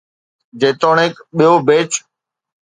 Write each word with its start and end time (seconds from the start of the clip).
جيتوڻيڪ 0.59 1.13
ٻيو 1.37 1.53
بيچ. 1.67 1.91